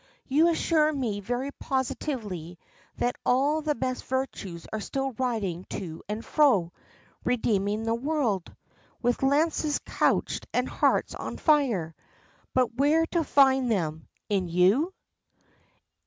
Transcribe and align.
"You 0.25 0.47
assure 0.49 0.91
me 0.91 1.19
very 1.19 1.51
positively 1.59 2.57
that 2.97 3.17
all 3.23 3.61
the 3.61 3.75
best 3.75 4.03
virtues 4.05 4.65
are 4.73 4.79
still 4.81 5.11
riding 5.11 5.63
to 5.65 6.01
and 6.09 6.25
fro, 6.25 6.71
redeeming 7.23 7.83
the 7.83 7.93
world, 7.93 8.51
with 9.03 9.21
lances 9.21 9.77
couched 9.77 10.47
and 10.55 10.67
hearts 10.67 11.13
on 11.13 11.37
fire. 11.37 11.93
But 12.55 12.73
where 12.73 13.05
to 13.11 13.23
find 13.23 13.69
them? 13.71 14.07
In 14.27 14.47
you?" 14.47 14.91